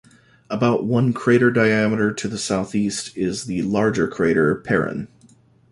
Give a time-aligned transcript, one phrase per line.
[0.49, 5.07] About one crater diameter to the southeast is the larger crater Perrine.